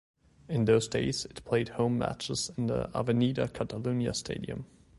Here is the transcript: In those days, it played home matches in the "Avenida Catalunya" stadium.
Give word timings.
In 0.49 0.65
those 0.65 0.87
days, 0.87 1.25
it 1.25 1.45
played 1.45 1.69
home 1.77 1.99
matches 1.99 2.49
in 2.57 2.65
the 2.65 2.89
"Avenida 2.97 3.47
Catalunya" 3.47 4.15
stadium. 4.15 4.65